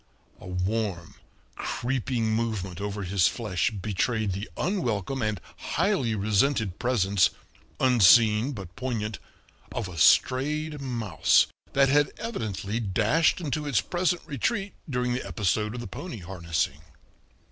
A 0.39 0.47
warm, 0.47 1.13
creeping 1.55 2.31
movement 2.33 2.81
over 2.81 3.03
his 3.03 3.27
flesh 3.27 3.69
betrayed 3.69 4.31
the 4.33 4.49
unwelcome 4.57 5.21
and 5.21 5.39
highly 5.57 6.15
resented 6.15 6.79
presence, 6.79 7.29
unseen 7.79 8.53
but 8.53 8.75
poignant, 8.75 9.19
of 9.71 9.87
a 9.87 9.99
strayed 9.99 10.81
mouse, 10.81 11.45
that 11.73 11.89
had 11.89 12.11
evidently 12.17 12.79
dashed 12.79 13.39
into 13.39 13.67
its 13.67 13.79
present 13.79 14.23
retreat 14.25 14.73
during 14.89 15.13
the 15.13 15.21
episode 15.23 15.75
of 15.75 15.81
the 15.81 15.85
pony 15.85 16.17
harnessing. 16.17 16.81